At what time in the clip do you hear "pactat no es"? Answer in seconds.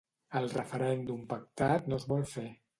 1.35-2.11